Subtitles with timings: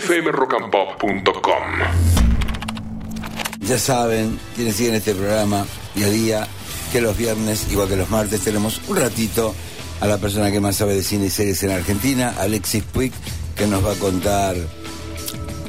[0.00, 1.62] fmrockandpop.com.
[3.60, 6.46] Ya saben, quienes siguen este programa día a día,
[6.92, 9.54] que los viernes, igual que los martes, tenemos un ratito
[10.00, 13.12] a la persona que más sabe de cine y series en Argentina, Alexis Puig,
[13.56, 14.56] que nos va a contar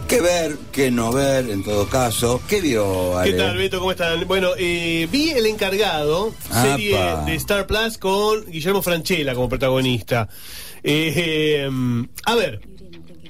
[0.09, 2.41] qué ver, qué no ver, en todo caso.
[2.47, 3.31] ¿Qué vio, Ale?
[3.31, 3.79] ¿Qué tal, Beto?
[3.79, 4.27] ¿Cómo están?
[4.27, 10.27] Bueno, eh, vi El Encargado, serie de Star Plus con Guillermo Franchella como protagonista.
[10.83, 11.69] Eh, eh,
[12.25, 12.61] a ver,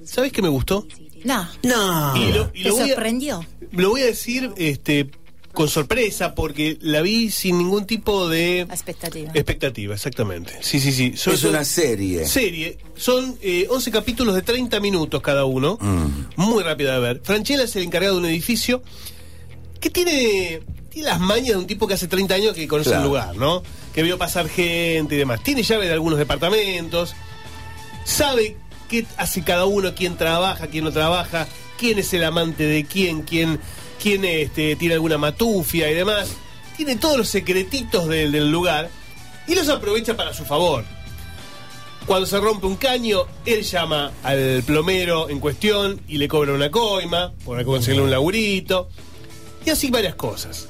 [0.07, 0.87] ¿sabes qué me gustó?
[1.23, 1.47] No.
[1.63, 2.15] No.
[2.17, 3.45] Y lo, y ¿Te lo voy a, sorprendió?
[3.71, 5.09] lo voy a decir este,
[5.51, 9.32] con sorpresa porque la vi sin ningún tipo de Expectativa.
[9.33, 10.54] expectativa, exactamente.
[10.61, 11.13] Sí, sí, sí.
[11.18, 12.25] Son- Es una serie.
[12.27, 12.77] serie.
[12.96, 15.77] Son eh, 11 capítulos de 30 minutos cada uno.
[15.82, 16.07] Mm.
[16.41, 17.21] Muy rápida de ver.
[17.24, 18.82] Franchella es el encargado de un edificio
[19.79, 23.04] que tiene, tiene las mañas de un tipo que hace 30 años que conoce Claro.
[23.04, 23.63] el lugar, ¿no?
[23.93, 25.43] Que vio pasar gente y demás.
[25.43, 27.15] Tiene llave de algunos departamentos.
[28.05, 28.55] Sabe
[28.87, 33.22] qué hace cada uno, quién trabaja, quién no trabaja, quién es el amante de quién,
[33.22, 33.59] quién,
[34.02, 36.30] quién este, tiene alguna matufia y demás.
[36.75, 38.89] Tiene todos los secretitos del, lugar
[39.47, 40.83] y los aprovecha para su favor.
[42.05, 46.71] Cuando se rompe un caño, él llama al plomero en cuestión y le cobra una
[46.71, 48.89] coima por conseguirle un laburito.
[49.65, 50.69] Y así varias cosas.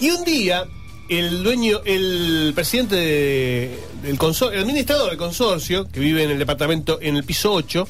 [0.00, 0.64] Y un día,
[1.08, 6.38] el dueño, el presidente de- del consorcio, el administrador del consorcio, que vive en el
[6.38, 7.88] departamento en el piso 8,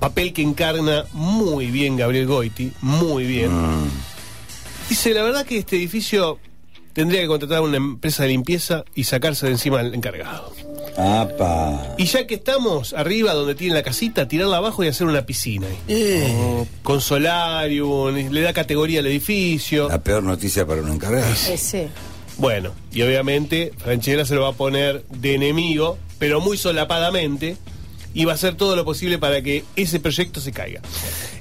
[0.00, 3.50] papel que encarna muy bien Gabriel Goiti, muy bien.
[4.88, 6.38] Dice, la verdad que este edificio
[6.92, 10.52] tendría que contratar a una empresa de limpieza y sacarse de encima al encargado.
[10.96, 11.94] Apa.
[11.98, 15.66] Y ya que estamos arriba donde tiene la casita, tirarla abajo y hacer una piscina.
[15.66, 15.76] ahí.
[15.88, 16.64] Eh.
[16.82, 19.88] Con solarium, le da categoría al edificio.
[19.88, 21.30] La peor noticia para un encargado.
[21.32, 21.88] Ese.
[22.38, 27.56] Bueno, y obviamente Franchella se lo va a poner de enemigo, pero muy solapadamente,
[28.12, 30.80] y va a hacer todo lo posible para que ese proyecto se caiga.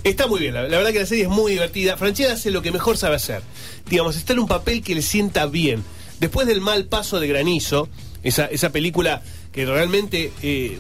[0.04, 1.98] Está muy bien, la, la verdad que la serie es muy divertida.
[1.98, 3.42] Franchella hace lo que mejor sabe hacer.
[3.90, 5.84] Digamos, está en un papel que le sienta bien.
[6.20, 7.90] Después del mal paso de Granizo,
[8.24, 10.78] esa, esa película que realmente eh,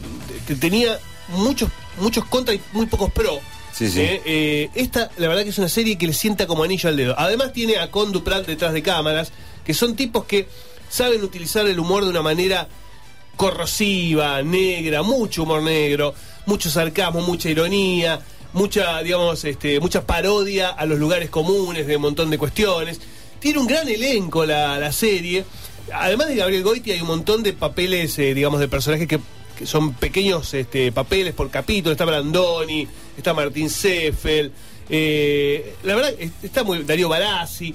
[0.47, 0.97] te- tenía
[1.29, 3.39] muchos, muchos contra y muy pocos pro.
[3.73, 3.99] Sí, sí.
[4.01, 6.95] Eh, eh, esta, la verdad que es una serie que le sienta como anillo al
[6.97, 7.15] dedo.
[7.17, 9.31] Además tiene a Con Duprat detrás de cámaras,
[9.65, 10.47] que son tipos que
[10.89, 12.67] saben utilizar el humor de una manera
[13.35, 16.13] corrosiva, negra, mucho humor negro,
[16.45, 18.21] mucho sarcasmo, mucha ironía,
[18.53, 23.01] mucha, digamos, este, mucha parodia a los lugares comunes de un montón de cuestiones.
[23.39, 25.43] Tiene un gran elenco la, la serie.
[25.93, 29.19] Además de Gabriel Goiti hay un montón de papeles, eh, digamos, de personajes que,
[29.57, 31.91] que son pequeños este, papeles por capítulo.
[31.91, 32.87] Está Brandoni,
[33.17, 34.51] está Martín Seffel.
[34.89, 36.83] Eh, la verdad, es- está muy.
[36.83, 37.73] Darío Barassi.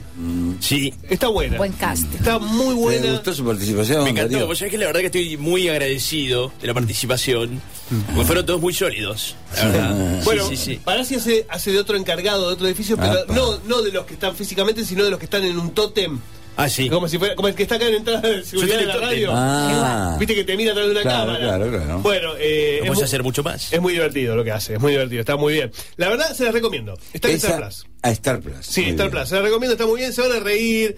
[0.60, 0.92] Sí.
[1.08, 1.56] Está buena.
[1.56, 2.12] Buen cast.
[2.14, 3.12] Está muy ¿Te buena.
[3.12, 4.04] gustó su participación?
[4.04, 4.46] Me encantó.
[4.46, 7.60] Vos sabés que la verdad que estoy muy agradecido de la participación.
[8.06, 9.34] Porque fueron todos muy sólidos.
[9.56, 10.22] La verdad.
[10.24, 10.80] Bueno, sí, sí, sí.
[10.84, 13.34] Barassi hace, hace de otro encargado de otro edificio, pero Apa.
[13.34, 16.20] no, no de los que están físicamente, sino de los que están en un tótem.
[16.62, 16.88] Ah, sí.
[16.88, 19.30] Como si fuera, como el que está acá en entrada de seguridad de la radio.
[19.32, 20.16] Ah.
[20.18, 21.38] Viste que te mira atrás de una Claro, cámara.
[21.38, 21.98] claro, claro.
[22.00, 23.72] Bueno, eh, No puedes hacer mucho más.
[23.72, 25.72] es muy divertido lo que hace, es muy divertido, está muy bien.
[25.96, 26.98] La verdad, se las recomiendo.
[27.12, 27.86] Está en Star Plus.
[28.02, 28.56] A Star Plus.
[28.66, 29.10] Sí, Muy Star bien.
[29.18, 29.28] Plus.
[29.28, 30.96] Se las recomiendo, está muy bien, se van a reír.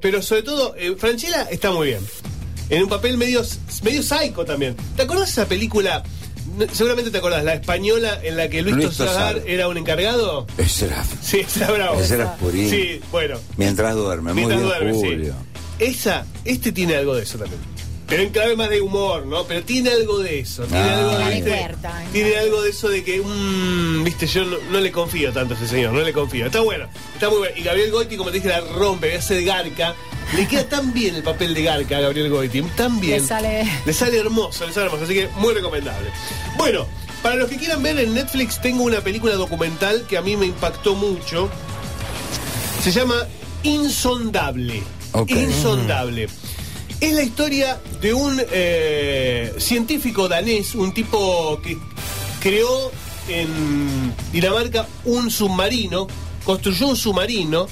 [0.00, 2.00] Pero sobre todo, eh, Franchella está muy bien.
[2.70, 3.42] En un papel medio,
[3.82, 4.76] medio psycho también.
[4.96, 6.02] ¿Te acordás de esa película?
[6.72, 9.42] Seguramente te acordás, la española en la que Luis, Luis Tosar Tosar.
[9.48, 10.46] era un encargado.
[10.58, 12.00] Ese era, Sí, esa era bravo.
[12.00, 12.68] ese era purín.
[12.70, 13.38] Sí, bueno.
[13.56, 14.32] Mientras duerme.
[14.32, 15.32] Muy Mientras bien, duerme, sí.
[15.78, 17.60] Esa, este tiene algo de eso también.
[18.08, 19.44] Pero en clave más de humor, ¿no?
[19.44, 20.64] Pero tiene algo de eso.
[20.64, 20.94] Tiene Ah.
[20.96, 21.10] algo
[21.44, 21.88] de, ¿no?
[22.10, 25.56] Tiene algo de eso de que, mm, viste, yo no, no le confío tanto a
[25.58, 26.46] ese señor, no le confío.
[26.46, 27.54] Está bueno, está muy bueno.
[27.58, 29.94] Y Gabriel Goiti, como te dije, la rompe, hace de Garca.
[30.36, 33.22] Le queda tan bien el papel de Garca a Gabriel Goiti, tan bien.
[33.22, 36.10] Le sale- Le sale hermoso, le sale hermoso, así que muy recomendable.
[36.56, 36.86] Bueno,
[37.22, 40.46] para los que quieran ver en Netflix, tengo una película documental que a mí me
[40.46, 41.48] impactó mucho.
[42.84, 43.26] Se llama
[43.62, 44.82] Insondable.
[45.12, 45.30] Ok.
[45.30, 46.28] Insondable.
[47.00, 51.78] Es la historia de un eh, científico danés, un tipo que
[52.40, 52.90] creó
[53.28, 56.06] en Dinamarca un submarino,
[56.44, 57.66] construyó un submarino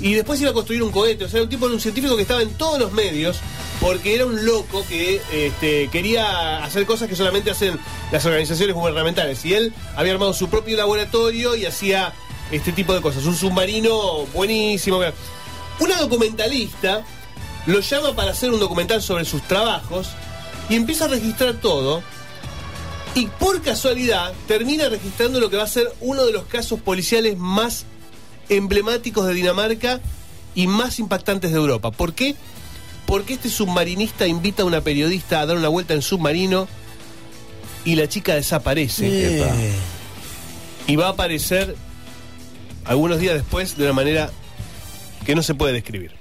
[0.00, 1.24] Y después iba a construir un cohete.
[1.24, 3.38] O sea, un tipo, un científico que estaba en todos los medios
[3.80, 7.78] porque era un loco que este, quería hacer cosas que solamente hacen
[8.10, 9.44] las organizaciones gubernamentales.
[9.44, 12.12] Y él había armado su propio laboratorio y hacía
[12.50, 13.24] este tipo de cosas.
[13.24, 15.00] Un submarino buenísimo.
[15.80, 17.02] Una documentalista
[17.66, 20.08] lo llama para hacer un documental sobre sus trabajos
[20.68, 22.02] y empieza a registrar todo.
[23.14, 27.36] Y por casualidad termina registrando lo que va a ser uno de los casos policiales
[27.36, 27.84] más
[28.56, 30.00] emblemáticos de Dinamarca
[30.54, 31.90] y más impactantes de Europa.
[31.90, 32.34] ¿Por qué?
[33.06, 36.68] Porque este submarinista invita a una periodista a dar una vuelta en submarino
[37.84, 39.06] y la chica desaparece.
[40.86, 41.76] Y va a aparecer
[42.84, 44.30] algunos días después de una manera
[45.24, 46.12] que no se puede describir.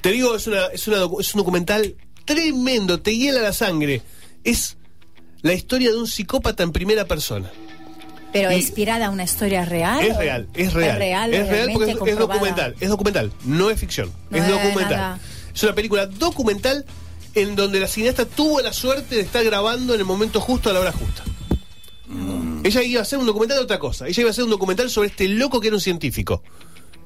[0.00, 1.94] Te digo, es, una, es, una docu- es un documental
[2.24, 4.02] tremendo, te hiela la sangre.
[4.44, 4.76] Es
[5.42, 7.50] la historia de un psicópata en primera persona.
[8.32, 10.00] Pero Y- inspirada a una historia real.
[10.04, 10.90] Es real, es real.
[10.92, 12.76] Es real, es real porque es, documental.
[12.80, 14.12] Es documental, no es ficción.
[14.30, 14.90] No es documental.
[14.96, 15.18] nada.
[15.54, 16.84] Es una película documental
[17.34, 20.72] en donde la cineasta tuvo la suerte de estar grabando en el momento justo a
[20.72, 21.24] la hora justa.
[22.62, 24.06] Ella iba a hacer un documental de otra cosa.
[24.06, 26.42] Ella iba a hacer un documental sobre este loco que era un científico.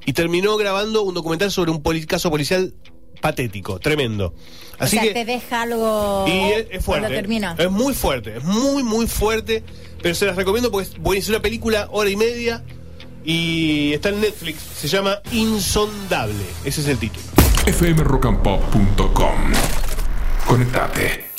[0.05, 2.73] Y terminó grabando un documental sobre un poli- caso policial
[3.21, 4.33] patético, tremendo.
[4.77, 5.13] Así o sea, que.
[5.13, 6.25] te deja algo.
[6.27, 7.01] Y es, es fuerte.
[7.01, 7.55] Cuando termina.
[7.57, 9.63] Es muy fuerte, es muy, muy fuerte.
[10.01, 11.37] Pero se las recomiendo porque es buenísima.
[11.37, 12.63] Una película, hora y media.
[13.23, 14.61] Y está en Netflix.
[14.61, 16.45] Se llama Insondable.
[16.63, 17.25] Ese es el título.
[17.65, 19.53] fmrockandpop.com.
[20.45, 21.34] Conectate.